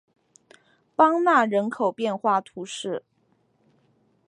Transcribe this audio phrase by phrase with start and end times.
[0.95, 3.03] 邦讷人口变化图示